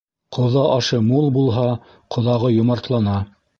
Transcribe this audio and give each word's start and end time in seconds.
Ҡоҙа 0.37 0.63
ашы 0.75 0.99
мул 1.09 1.29
булһа, 1.37 1.67
ҡоҙағый 2.17 2.59
йомартлана. 2.61 3.23